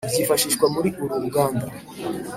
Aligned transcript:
byifashishwa 0.11 0.65
muri 0.73 0.89
uru 1.03 1.15
ruganda” 1.23 1.65